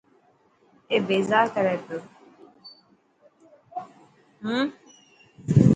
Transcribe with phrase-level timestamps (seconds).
[0.91, 1.99] اي بيزار ڪري پيو.